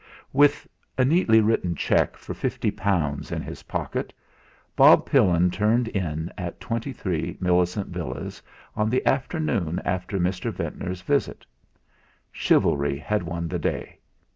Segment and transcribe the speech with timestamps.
[0.31, 4.11] 2 With a neatly written cheque for fifty pounds in his pocket
[4.75, 8.41] Bob Pillin turned in at 23, Millicent Villas
[8.75, 10.51] on the afternoon after Mr.
[10.51, 11.45] Ventnor's visit.
[12.31, 13.99] Chivalry had won the day.